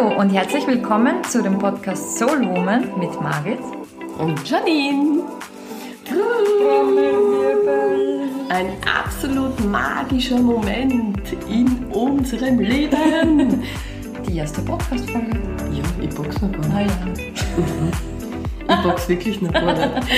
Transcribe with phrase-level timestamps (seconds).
[0.00, 3.58] Hallo und herzlich willkommen zu dem Podcast Soul Woman mit Margit
[4.16, 5.24] und Janine.
[8.48, 11.20] Ein absolut magischer Moment
[11.50, 13.62] in unserem Leben.
[14.26, 15.38] Die erste Podcast-Folge.
[15.70, 16.72] Ja, ich box noch gar nicht.
[16.72, 16.80] Ah
[18.68, 18.76] ja.
[18.76, 20.08] Ich box wirklich noch gar nicht.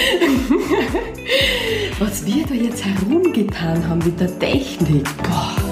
[1.99, 5.05] Was wir da jetzt herumgetan haben mit der Technik.
[5.25, 5.72] Boah.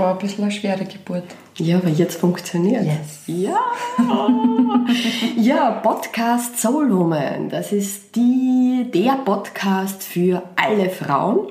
[0.00, 1.24] Das war ein bisschen eine schwere Geburt.
[1.58, 2.86] Ja, aber jetzt funktioniert.
[2.86, 3.20] Yes.
[3.26, 3.58] Ja.
[5.36, 7.50] ja, Podcast Soul Woman.
[7.50, 11.48] Das ist die, der Podcast für alle Frauen.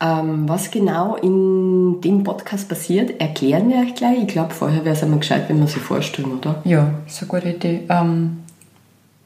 [0.00, 4.18] Ähm, was genau in dem Podcast passiert, erklären wir euch gleich.
[4.20, 6.62] Ich glaube, vorher wäre es einmal gescheit, wenn wir sie vorstellen, oder?
[6.62, 7.88] Ja, ist eine gute Idee.
[7.88, 8.44] Ähm,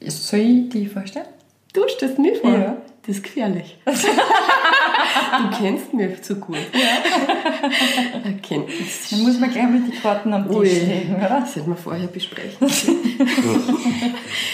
[0.07, 1.27] soll ich die vorstellen?
[1.71, 2.49] Du stellst mir vor.
[2.49, 2.77] Ja.
[3.05, 3.77] Das ist gefährlich.
[3.85, 6.57] du kennst mich zu gut.
[6.73, 7.34] Ja.
[8.37, 8.61] Okay.
[9.11, 10.67] Dann muss man gleich mit die Karten am Tisch Ui.
[10.67, 11.41] legen, oder?
[11.41, 12.57] Das hätten wir vorher besprechen.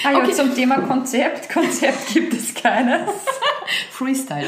[0.04, 0.34] Ah ja, Okay.
[0.34, 1.50] zum Thema Konzept.
[1.50, 3.02] Konzept gibt es keines.
[3.92, 4.46] Freestyle.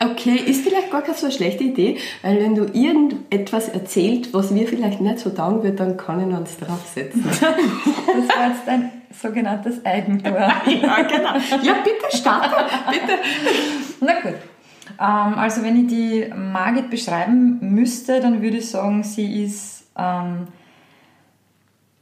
[0.00, 4.66] Okay, ist vielleicht gar keine so schlechte Idee, weil wenn du irgendetwas erzählt, was mir
[4.68, 7.24] vielleicht nicht so taugen wird, dann kann ich uns draufsetzen.
[7.24, 8.90] Das war jetzt ein
[9.20, 10.32] sogenanntes Eigentor.
[10.38, 11.34] ja, genau.
[11.62, 13.18] Ja, bitte starte, bitte.
[14.00, 14.34] Na gut.
[14.98, 20.48] Ähm, also wenn ich die Margit beschreiben müsste, dann würde ich sagen, sie ist ähm,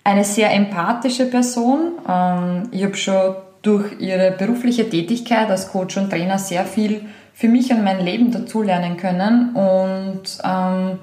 [0.05, 1.92] eine sehr empathische Person.
[2.08, 7.03] Ähm, ich habe schon durch ihre berufliche Tätigkeit als Coach und Trainer sehr viel
[7.34, 9.55] für mich und mein Leben dazulernen können.
[9.55, 10.98] Und ähm,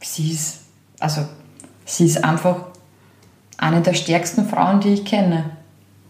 [0.00, 0.60] sie ist,
[1.00, 1.22] also
[1.84, 2.66] sie ist einfach
[3.56, 5.50] eine der stärksten Frauen, die ich kenne.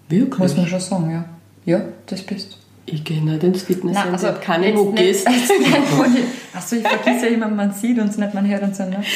[0.08, 0.38] Wirklich?
[0.38, 1.24] Muss man schon sagen, ja.
[1.64, 4.12] Ja, das bist Ich gehe nicht ins Fitnesscenter.
[4.12, 5.52] Also keine jetzt jetzt
[6.54, 9.08] Achso, ich vergesse ja immer, man sieht uns nicht, man hört uns ja nicht.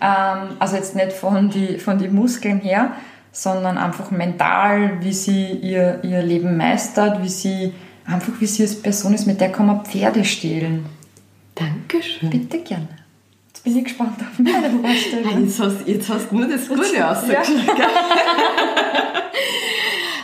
[0.00, 2.92] Ähm, also jetzt nicht von die, von die Muskeln her,
[3.32, 7.74] sondern einfach mental, wie sie ihr, ihr Leben meistert, wie sie
[8.06, 10.86] einfach wie sie als Person ist, mit der kann man Pferde stehlen.
[11.54, 12.30] Dankeschön.
[12.30, 12.88] Bitte gerne.
[13.48, 15.44] Jetzt bin ich gespannt auf meine Vorstellung.
[15.44, 17.66] Jetzt hast, jetzt hast du nur das Gute ausgeschrieben.
[17.66, 17.86] gell?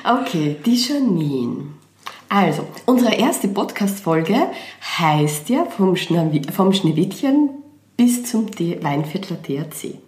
[0.09, 1.65] Okay, die Janine.
[2.29, 4.49] Also, unsere erste Podcast-Folge
[4.99, 7.51] heißt ja vom, vom Schneewittchen
[7.97, 9.99] bis zum Weinviertler DRC.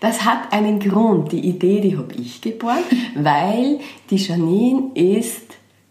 [0.00, 1.32] Das hat einen Grund.
[1.32, 2.84] Die Idee, die habe ich geboren,
[3.14, 3.80] weil
[4.10, 5.42] die Janine ist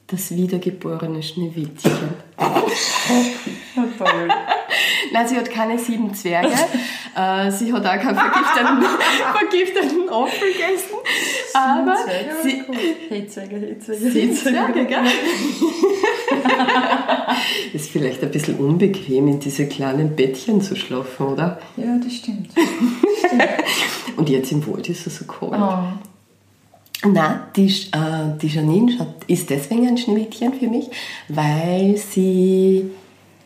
[0.08, 1.92] das wiedergeborene Schneewittchen.
[3.98, 4.30] Toll.
[5.12, 6.54] Nein, sie hat keine sieben Zwerge.
[7.16, 8.86] Äh, sie hat auch keinen vergifteten,
[9.38, 10.96] vergifteten Apfel gegessen.
[11.54, 11.98] Aber
[12.44, 12.64] sie,
[13.10, 15.06] Hetzwerge, sieben Zwerge, gell?
[17.74, 21.60] Ist vielleicht ein bisschen unbequem, in diese kleinen Bettchen zu schlafen, oder?
[21.78, 22.52] Ja, das stimmt.
[24.16, 25.54] Und jetzt im Wald ist es so kalt.
[25.60, 26.17] Oh.
[27.06, 30.90] Nein, die, äh, die Janine ist deswegen ein Schneewittchen für mich,
[31.28, 32.90] weil sie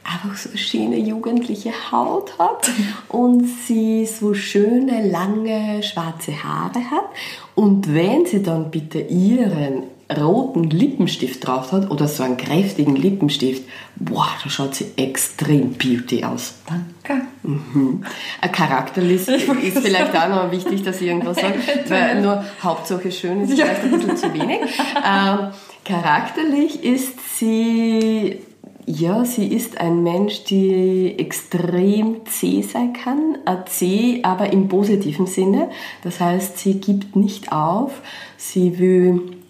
[0.03, 2.71] einfach so schöne jugendliche Haut hat
[3.09, 7.09] und sie so schöne, lange, schwarze Haare hat.
[7.53, 9.83] Und wenn sie dann bitte ihren
[10.17, 13.63] roten Lippenstift drauf hat oder so einen kräftigen Lippenstift,
[13.95, 16.55] boah, da schaut sie extrem beauty aus.
[16.67, 17.25] Danke.
[17.43, 18.03] Mhm.
[18.41, 23.41] Ein Charakterlist ist vielleicht auch noch wichtig, dass ich irgendwas sage, weil nur Hauptsache schön
[23.41, 24.59] ist vielleicht ein bisschen zu wenig.
[25.05, 25.51] Ähm,
[25.85, 28.39] charakterlich ist sie,
[28.85, 35.69] ja, sie ist ein Mensch, die extrem zäh sein kann, zäh, aber im positiven Sinne.
[36.03, 38.01] Das heißt, sie gibt nicht auf,
[38.37, 39.40] sie will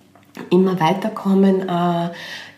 [0.49, 1.67] immer weiterkommen.
[1.67, 2.09] Äh,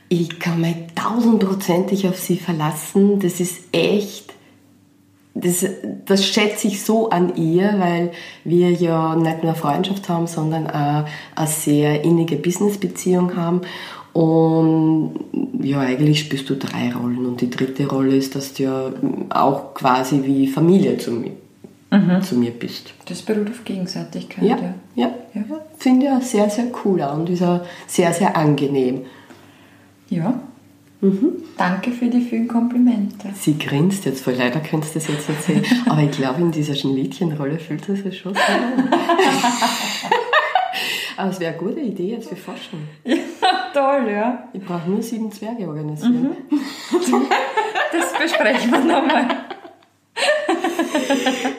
[0.10, 3.20] ich kann mich tausendprozentig auf sie verlassen.
[3.20, 4.34] Das ist echt
[5.36, 5.66] das,
[6.06, 8.12] das schätze ich so an ihr, weil
[8.44, 11.06] wir ja nicht nur Freundschaft haben, sondern auch
[11.36, 13.62] eine sehr innige Businessbeziehung haben.
[14.14, 15.16] Und
[15.60, 17.26] ja, eigentlich spielst du drei Rollen.
[17.26, 18.94] Und die dritte Rolle ist, dass du ja
[19.30, 21.32] auch quasi wie Familie zu mir,
[22.22, 22.94] zu mir bist.
[23.08, 24.76] Das beruht auf Gegenseitigkeit, Ja, ja.
[24.96, 25.12] ja.
[25.34, 25.44] Ja.
[25.84, 29.06] Finde ich auch sehr, sehr cool und ist auch sehr, sehr angenehm.
[30.08, 30.40] Ja.
[31.58, 33.28] Danke für die vielen Komplimente.
[33.34, 35.66] Sie grinst jetzt voll, leider könntest du das jetzt erzählen.
[35.90, 38.40] Aber ich glaube, in dieser Schneewittchenrolle fühlt sie sich schon wohl.
[41.18, 42.88] Aber es wäre eine gute Idee jetzt für Forschung.
[43.04, 43.18] Ja,
[43.74, 44.48] toll, ja.
[44.54, 46.38] Ich brauche nur sieben Zwerge organisieren.
[47.92, 49.28] Das besprechen wir nochmal.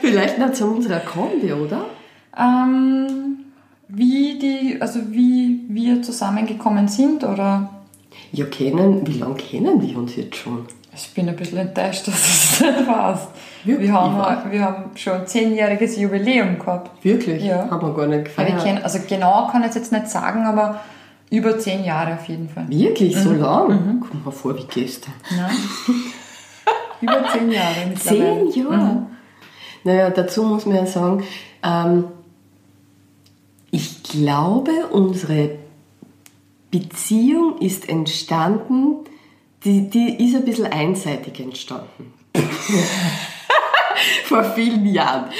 [0.00, 1.84] Vielleicht noch zu unserer Kombi, oder?
[2.34, 3.43] Ähm,
[3.94, 7.70] wie die, also wie wir zusammengekommen sind oder
[8.32, 10.66] Ja, kennen, wie lange kennen wir uns jetzt schon?
[10.94, 13.28] Ich bin ein bisschen enttäuscht, dass es nicht warst.
[13.64, 17.04] Wir haben, wir haben schon ein zehnjähriges Jubiläum gehabt.
[17.04, 17.42] Wirklich?
[17.42, 17.68] Ja.
[17.70, 18.62] Haben wir gar nicht gefeiert.
[18.62, 20.80] kennen, also genau kann ich es jetzt nicht sagen, aber
[21.30, 22.66] über zehn Jahre auf jeden Fall.
[22.68, 23.16] Wirklich?
[23.16, 23.20] Mhm.
[23.20, 24.00] So lang?
[24.00, 25.14] Kommt mir vor wie gestern.
[25.36, 25.50] Ja.
[27.00, 27.94] über zehn Jahre.
[27.98, 29.06] Zehn Jahre?
[29.82, 31.24] Naja, dazu muss man ja sagen,
[31.62, 32.04] ähm,
[34.14, 35.58] glaube, unsere
[36.70, 39.04] Beziehung ist entstanden,
[39.64, 42.12] die, die ist ein bisschen einseitig entstanden.
[44.24, 45.30] Vor vielen Jahren.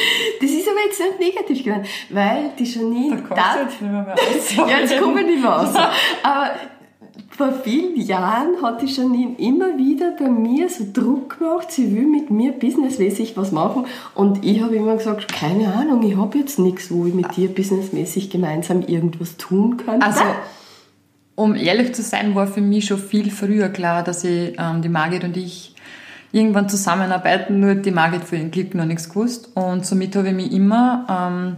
[0.41, 3.17] Das ist aber jetzt nicht negativ gemeint, weil die Janine...
[3.17, 4.57] Da kommst du jetzt nicht mehr, mehr aus.
[4.71, 5.75] Ja, jetzt komme ich nicht mehr raus.
[6.23, 6.51] Aber
[7.37, 12.07] vor vielen Jahren hat die Janine immer wieder bei mir so Druck gemacht, sie will
[12.07, 13.87] mit mir businessmäßig was machen.
[14.15, 17.49] Und ich habe immer gesagt, keine Ahnung, ich habe jetzt nichts, wo ich mit dir
[17.49, 20.01] businessmäßig gemeinsam irgendwas tun kann.
[20.01, 20.23] Also,
[21.35, 24.89] um ehrlich zu sein, war für mich schon viel früher klar, dass ich, ähm, die
[24.89, 25.75] Margit und ich
[26.31, 29.51] irgendwann zusammenarbeiten, nur die Margit für ihren Glück noch nichts gewusst.
[29.55, 31.57] Und somit habe ich mich immer, ähm,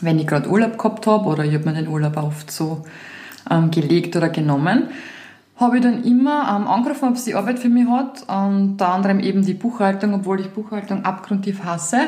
[0.00, 2.82] wenn ich gerade Urlaub gehabt habe, oder ich habe mir den Urlaub oft so
[3.50, 4.88] ähm, gelegt oder genommen,
[5.56, 8.22] habe ich dann immer ähm, angerufen, ob sie Arbeit für mich hat.
[8.28, 11.98] Unter anderem eben die Buchhaltung, obwohl ich Buchhaltung abgrundtief hasse.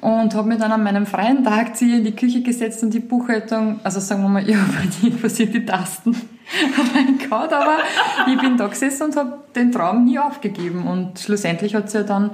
[0.00, 3.00] Und habe mich dann an meinem freien Tag zu in die Küche gesetzt und die
[3.00, 6.14] Buchhaltung, also sagen wir mal, ich habe halt nicht passiert die Tasten
[6.94, 7.78] mein Gott, aber
[8.26, 10.86] ich bin da gesessen und habe den Traum nie aufgegeben.
[10.86, 12.30] Und schlussendlich hat es ja dann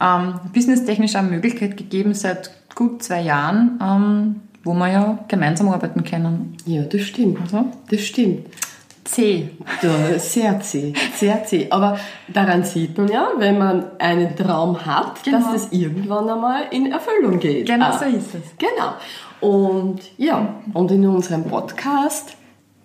[0.00, 4.36] ähm, businesstechnisch eine Möglichkeit gegeben, seit gut zwei Jahren, ähm,
[4.66, 6.56] wo wir ja gemeinsam arbeiten können.
[6.66, 7.40] ja, das stimmt.
[7.40, 8.46] Also, Das stimmt.
[9.04, 9.50] C.
[9.82, 11.68] Da, sehr zäh, sehr zäh.
[11.70, 11.96] Aber
[12.26, 15.38] daran sieht man ja, wenn man einen Traum hat, Genau.
[15.38, 17.66] dass das irgendwann einmal in Erfüllung geht.
[17.68, 17.98] Genau Ah.
[17.98, 18.42] so ist es.
[18.58, 18.94] Genau.
[19.40, 22.34] Und ja, und in unserem Podcast,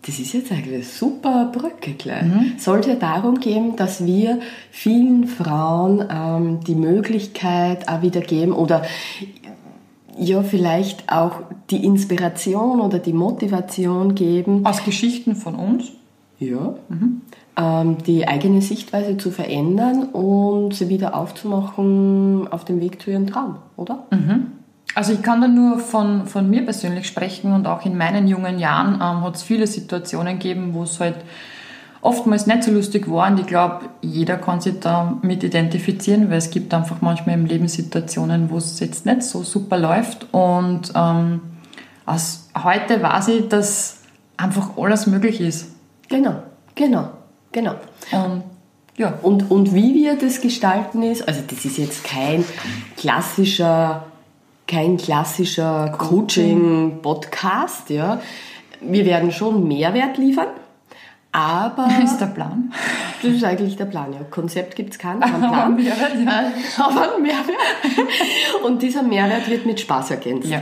[0.06, 2.26] das ist jetzt eigentlich eine super Brücke gleich,
[2.58, 4.40] soll es ja darum gehen, dass wir
[4.70, 8.84] vielen Frauen ähm, die Möglichkeit auch wieder geben oder
[10.18, 11.38] ja, vielleicht auch
[11.70, 15.92] die Inspiration oder die Motivation geben, Aus Geschichten von uns.
[16.40, 16.76] ja.
[17.58, 23.28] Ähm, die eigene Sichtweise zu verändern und sie wieder aufzumachen auf dem Weg zu ihrem
[23.28, 24.06] Traum, oder?
[24.96, 28.58] Also ich kann da nur von, von mir persönlich sprechen und auch in meinen jungen
[28.58, 31.18] Jahren ähm, hat es viele Situationen gegeben, wo es halt
[32.02, 36.38] oftmals nicht so lustig war und ich glaube, jeder kann sich da mit identifizieren, weil
[36.38, 40.28] es gibt einfach manchmal im Leben Situationen, wo es jetzt nicht so super läuft.
[40.34, 41.42] Und ähm,
[42.06, 44.00] aus heute weiß ich, dass
[44.36, 45.68] einfach alles möglich ist.
[46.10, 46.42] Genau,
[46.76, 47.10] genau,
[47.52, 47.76] genau.
[48.12, 48.44] und
[48.98, 52.44] ja, Und, und wie wir das gestalten ist, also das ist jetzt kein
[52.98, 54.06] klassischer,
[54.68, 58.22] kein klassischer Coaching-Podcast, ja.
[58.82, 60.50] Wir werden schon Mehrwert liefern,
[61.32, 62.74] aber ist der Plan.
[63.22, 64.20] das ist eigentlich der Plan, ja.
[64.30, 65.76] Konzept gibt es keinen, keinen Aber Plan.
[65.76, 66.86] Mehrwert, ja.
[66.86, 68.66] aber ein Mehrwert.
[68.66, 70.50] Und dieser Mehrwert wird mit Spaß ergänzt.
[70.50, 70.62] Ja.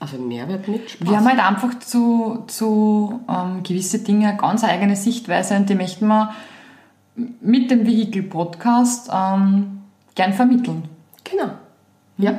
[0.00, 1.08] Also Mehrwert mit Spaß.
[1.08, 5.74] Wir haben halt einfach zu, zu ähm, gewisse Dinge eine ganz eigene Sichtweise und die
[5.74, 6.30] möchten wir
[7.40, 9.82] mit dem Vehikel-Podcast ähm,
[10.14, 10.84] gern vermitteln.
[11.24, 11.50] Genau.
[12.16, 12.38] Ja.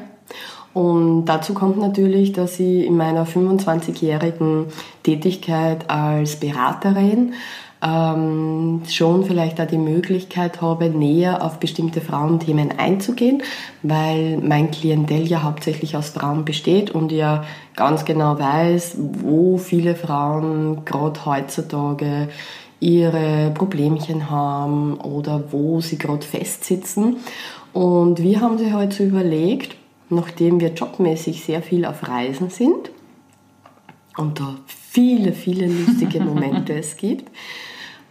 [0.74, 4.68] Und dazu kommt natürlich, dass ich in meiner 25-jährigen
[5.04, 7.34] Tätigkeit als Beraterin
[7.82, 13.42] ähm, schon vielleicht auch die Möglichkeit habe, näher auf bestimmte Frauenthemen einzugehen,
[13.84, 17.46] weil mein Klientel ja hauptsächlich aus Frauen besteht und ja
[17.76, 22.30] ganz genau weiß, wo viele Frauen gerade heutzutage
[22.82, 27.18] ihre Problemchen haben oder wo sie gerade festsitzen.
[27.74, 29.76] Und wir haben sie heute so überlegt,
[30.10, 32.92] nachdem wir jobmäßig sehr viel auf Reisen sind
[34.18, 37.30] und da viele, viele lustige Momente es gibt,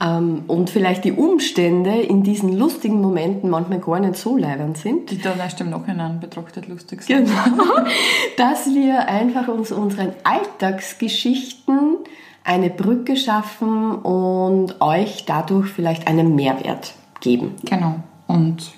[0.01, 5.19] und vielleicht die Umstände in diesen lustigen Momenten manchmal gar nicht so leibend sind, Die
[5.19, 7.27] dann erst im Nachhinein betrachtet lustig sind.
[7.27, 7.85] Genau.
[8.37, 11.97] Dass wir einfach uns unseren Alltagsgeschichten
[12.45, 17.57] eine Brücke schaffen und euch dadurch vielleicht einen Mehrwert geben.
[17.65, 17.97] Genau.
[18.29, 18.71] Und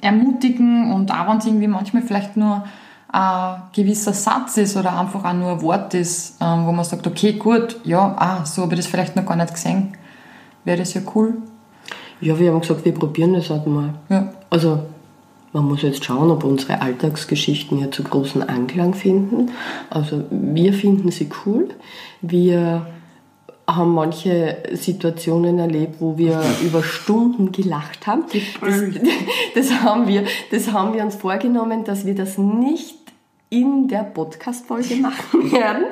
[0.00, 2.64] ermutigen und auch wenn es irgendwie manchmal vielleicht nur
[3.08, 7.06] ein gewisser Satz ist oder einfach auch nur ein Wort ist, ähm, wo man sagt,
[7.06, 9.96] okay, gut, ja, ah, so habe ich das vielleicht noch gar nicht gesehen,
[10.64, 11.34] wäre das ja cool.
[12.20, 13.94] Ja, wir haben gesagt, wir probieren das halt mal.
[14.08, 14.32] Ja.
[14.50, 14.80] Also,
[15.52, 19.50] man muss jetzt schauen, ob unsere Alltagsgeschichten hier zu großen Anklang finden.
[19.90, 21.68] Also, wir finden sie cool.
[22.22, 22.86] Wir
[23.76, 28.24] haben manche Situationen erlebt, wo wir über Stunden gelacht haben.
[28.32, 28.72] Das,
[29.54, 32.96] das, haben wir, das haben wir uns vorgenommen, dass wir das nicht
[33.48, 35.84] in der Podcast-Folge machen werden,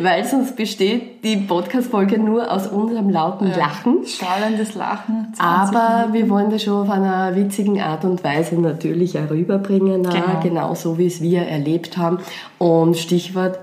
[0.00, 4.06] weil sonst besteht die Podcast-Folge nur aus unserem lauten ja, Lachen.
[4.06, 5.32] Schallendes Lachen.
[5.38, 6.12] Aber Minuten.
[6.14, 10.40] wir wollen das schon auf einer witzigen Art und Weise natürlich auch rüberbringen, genau.
[10.42, 12.18] genau so wie es wir erlebt haben.
[12.58, 13.58] Und Stichwort,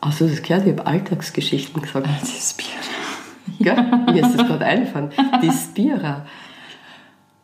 [0.00, 2.06] also das gehört, ich habe Alltagsgeschichten gesagt.
[2.22, 2.80] Die Spira.
[3.58, 5.10] Ja, mir ist das gerade einfallen.
[5.42, 6.24] Die Spira.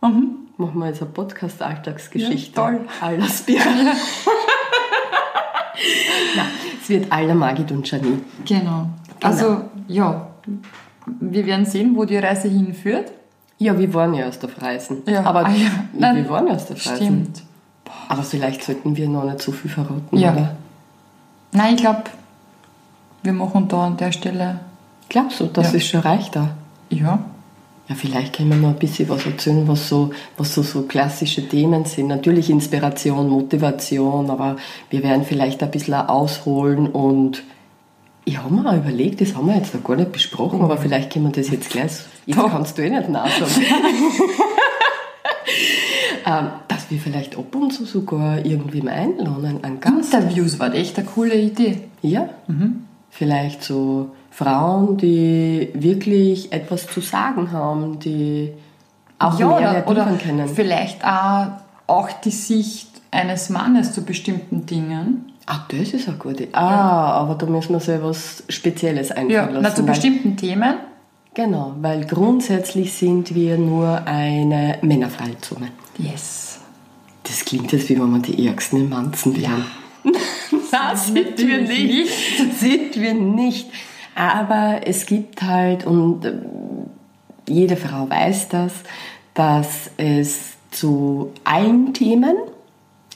[0.01, 0.37] Mhm.
[0.57, 2.59] Machen wir jetzt eine Podcast-Alltagsgeschichte.
[2.59, 2.81] Ja, toll.
[3.01, 3.65] Aller Spira.
[6.37, 6.47] Nein,
[6.81, 8.21] es wird aller Magid und Janine.
[8.47, 8.65] Genau.
[8.65, 8.89] genau.
[9.23, 10.29] Also, ja,
[11.07, 13.13] wir werden sehen, wo die Reise hinführt.
[13.59, 15.03] Ja, wir waren ja erst auf Reisen.
[15.07, 15.25] Ja.
[15.25, 15.71] Aber ah, ja.
[15.93, 16.97] Nein, wir waren erst auf Reisen.
[16.97, 17.43] Stimmt.
[18.09, 20.33] Aber vielleicht sollten wir noch nicht zu viel verraten, ja.
[20.33, 20.57] oder?
[21.53, 22.05] Nein, ich glaube,
[23.27, 24.61] wir machen da an der Stelle.
[25.09, 25.79] Glaubst du, das ja.
[25.79, 26.51] ist schon reicht da?
[26.89, 27.25] Ja.
[27.89, 31.49] Ja, vielleicht können wir noch ein bisschen was erzählen, was so, was so, so klassische
[31.49, 32.09] Themen sind.
[32.09, 34.57] Natürlich Inspiration, Motivation, aber
[34.91, 37.45] wir werden vielleicht ein bisschen ausholen und
[38.25, 41.13] ich habe mir auch überlegt, das haben wir jetzt noch gar nicht besprochen, aber vielleicht
[41.13, 41.93] können wir das jetzt gleich,
[42.27, 42.51] jetzt Doch.
[42.51, 43.49] kannst du eh nicht nachschauen.
[46.27, 50.13] ähm, dass wir vielleicht ab und zu sogar irgendwie mal einladen, einen Gast.
[50.13, 51.83] Interviews war echt eine coole Idee.
[52.03, 52.87] Ja, mhm.
[53.17, 58.53] Vielleicht so Frauen, die wirklich etwas zu sagen haben, die
[59.19, 60.49] auch ja, Mehrwert oder, oder können.
[60.49, 61.49] Vielleicht auch,
[61.87, 65.33] auch die Sicht eines Mannes zu bestimmten Dingen.
[65.47, 66.49] Ah, das ist eine gute.
[66.53, 66.81] Ah, ja.
[67.13, 69.63] aber da müssen wir sich was Spezielles einfallen ja, lassen.
[69.63, 70.75] Na, zu bestimmten Themen.
[71.33, 75.69] Genau, weil grundsätzlich sind wir nur eine männerfreie Zone.
[75.99, 76.61] Yes.
[77.23, 79.65] Das klingt, als wie wenn wir die Ärgsten im Manzen wären.
[80.05, 80.13] Ja.
[80.73, 82.11] Nein, sind wir nicht.
[82.59, 83.71] sind wir nicht.
[84.15, 86.33] Aber es gibt halt, und äh,
[87.49, 88.73] jede Frau weiß das,
[89.35, 92.37] dass es zu allen Themen,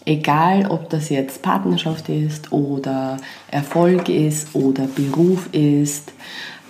[0.05, 3.17] egal ob das jetzt Partnerschaft ist oder
[3.51, 6.13] Erfolg ist oder Beruf ist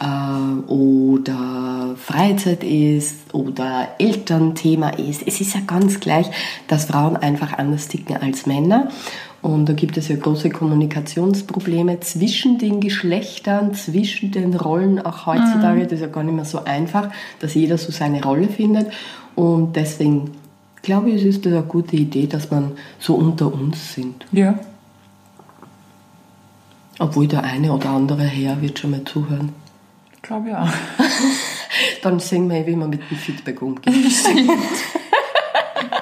[0.01, 6.27] äh, oder Freizeit ist oder Elternthema ist, es ist ja ganz gleich,
[6.69, 8.89] dass Frauen einfach anders ticken als Männer
[9.43, 15.81] und da gibt es ja große Kommunikationsprobleme zwischen den Geschlechtern, zwischen den Rollen auch heutzutage.
[15.81, 15.85] Mhm.
[15.85, 18.93] Das ist ja gar nicht mehr so einfach, dass jeder so seine Rolle findet.
[19.37, 20.33] Und deswegen
[20.83, 24.27] glaube ich, es ist eine gute Idee, dass man so unter uns sind.
[24.31, 24.59] Ja.
[26.99, 29.55] Obwohl der eine oder andere Herr wird schon mal zuhören.
[30.17, 30.71] Ich glaube ja.
[32.03, 33.95] Dann sehen wir, wie man mit dem Feedback umgeht.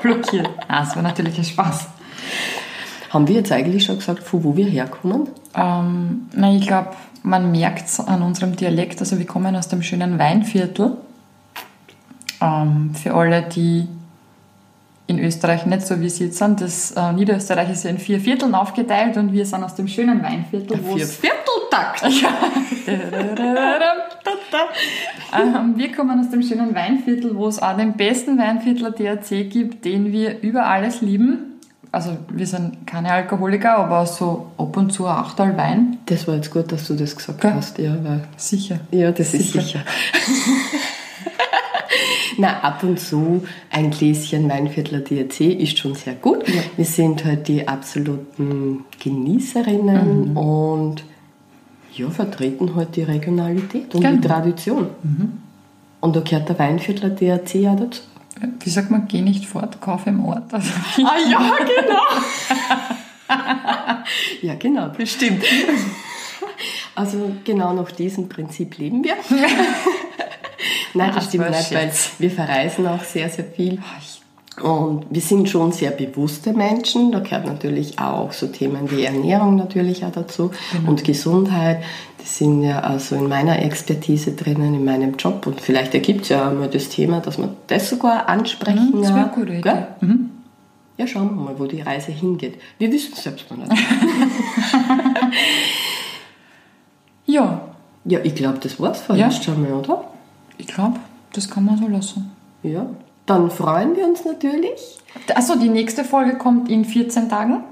[0.02, 0.50] Blockiert.
[0.68, 1.86] Das war natürlich ein Spaß.
[3.10, 5.28] Haben wir jetzt eigentlich schon gesagt, von wo wir herkommen?
[5.54, 6.90] Ähm, nein, ich glaube,
[7.22, 9.00] man merkt es an unserem Dialekt.
[9.00, 10.96] Also wir kommen aus dem schönen Weinviertel.
[12.40, 13.88] Ähm, für alle, die
[15.06, 18.20] in Österreich nicht so wie sie jetzt sind, das äh, Niederösterreich ist ja in vier
[18.20, 20.76] Vierteln aufgeteilt und wir sind aus dem schönen Weinviertel.
[20.76, 22.02] Vier Vierteltakt!
[25.34, 29.86] ähm, wir kommen aus dem schönen Weinviertel, wo es auch den besten Weinviertler DRC gibt,
[29.86, 31.47] den wir über alles lieben
[31.90, 35.98] also wir sind keine Alkoholiker, aber so ab und zu ein Achtel Wein.
[36.06, 37.54] Das war jetzt gut, dass du das gesagt ja.
[37.54, 37.96] hast, ja.
[38.02, 38.80] Weil sicher.
[38.90, 39.58] Ja, das sicher.
[39.58, 39.80] ist sicher.
[42.38, 46.48] Na, ab und zu ein Gläschen Weinviertler DRC ist schon sehr gut.
[46.48, 46.62] Ja.
[46.76, 50.36] Wir sind halt die absoluten Genießerinnen mhm.
[50.36, 51.04] und
[51.94, 54.20] ja, vertreten halt die Regionalität und genau.
[54.20, 54.86] die Tradition.
[55.02, 55.32] Mhm.
[56.00, 58.02] Und da gehört der Weinviertler DRC ja dazu
[58.60, 60.52] wie sagt man, geh nicht fort, kauf im Ort.
[60.52, 60.70] Also,
[61.04, 62.02] ah ja, genau.
[64.42, 65.44] ja, genau, bestimmt.
[66.94, 69.14] Also genau nach diesem Prinzip leben wir.
[70.94, 73.80] Nein, das, stimmt nicht, weil wir verreisen auch sehr, sehr viel.
[74.62, 77.12] Und wir sind schon sehr bewusste Menschen.
[77.12, 80.90] Da gehört natürlich auch so Themen wie Ernährung natürlich auch dazu genau.
[80.90, 81.82] und Gesundheit.
[82.20, 85.46] Die sind ja also in meiner Expertise drinnen, in meinem Job.
[85.46, 88.92] Und vielleicht ergibt es ja mal das Thema, dass wir das sogar ansprechen.
[88.92, 89.86] Mhm, das wäre gute Idee.
[90.00, 90.30] Mhm.
[90.96, 92.60] Ja, schauen wir mal, wo die Reise hingeht.
[92.78, 93.70] Wir wissen es selbst noch nicht.
[97.26, 97.60] ja.
[98.04, 99.30] Ja, ich glaube, das war's für ja.
[99.30, 100.04] schon mal, oder?
[100.56, 100.98] Ich glaube,
[101.32, 102.32] das kann man so lassen.
[102.64, 102.86] Ja.
[103.28, 104.98] Dann freuen wir uns natürlich.
[105.34, 107.62] Achso, die nächste Folge kommt in 14 Tagen.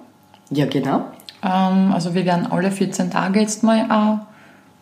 [0.51, 1.07] Ja, genau.
[1.43, 4.27] Ähm, also wir werden alle 14 Tage jetzt mal eine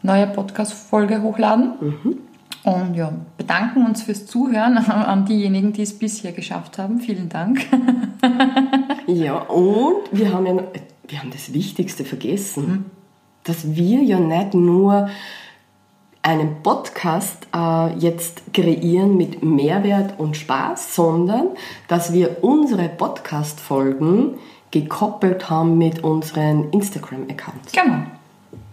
[0.02, 1.72] neue Podcast-Folge hochladen.
[1.80, 2.18] Mhm.
[2.64, 7.00] Und ja, bedanken uns fürs Zuhören an diejenigen, die es bisher geschafft haben.
[7.00, 7.64] Vielen Dank.
[9.06, 10.54] ja, und wir haben ja
[11.08, 12.84] wir haben das Wichtigste vergessen, mhm.
[13.44, 15.08] dass wir ja nicht nur
[16.24, 21.48] einen Podcast äh, jetzt kreieren mit Mehrwert und Spaß, sondern
[21.86, 24.38] dass wir unsere Podcast-Folgen
[24.70, 27.72] gekoppelt haben mit unseren Instagram-Accounts.
[27.72, 28.06] Genau.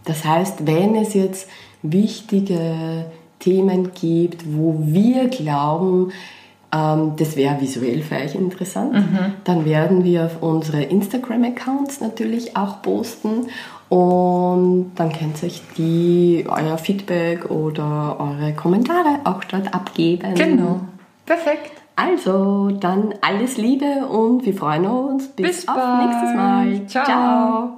[0.05, 1.49] Das heißt, wenn es jetzt
[1.83, 3.05] wichtige
[3.39, 6.13] Themen gibt, wo wir glauben,
[6.73, 9.33] ähm, das wäre visuell für euch interessant, mhm.
[9.43, 13.47] dann werden wir auf unsere Instagram-Accounts natürlich auch posten
[13.91, 20.33] und dann könnt ihr euch die, euer Feedback oder eure Kommentare auch dort abgeben.
[20.33, 20.79] Genau.
[21.25, 21.73] Perfekt.
[21.97, 25.27] Also, dann alles Liebe und wir freuen uns.
[25.27, 26.05] Bis, Bis auf bald.
[26.07, 26.87] nächstes Mal.
[26.87, 27.03] Ciao.
[27.03, 27.77] Ciao.